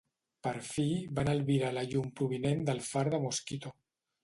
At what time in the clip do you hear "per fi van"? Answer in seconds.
0.45-1.29